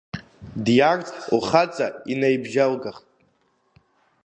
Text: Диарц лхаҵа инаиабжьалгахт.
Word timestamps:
Диарц 0.65 1.09
лхаҵа 1.37 1.87
инаиабжьалгахт. 2.11 3.05